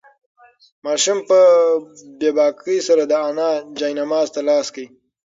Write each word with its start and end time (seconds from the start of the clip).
ماشوم 0.85 1.19
په 1.29 1.39
بې 2.19 2.29
باکۍ 2.37 2.77
سره 2.87 3.03
د 3.07 3.13
انا 3.29 3.49
جاینماز 3.79 4.27
ته 4.35 4.41
لاس 4.49 4.67
کړ. 4.75 4.85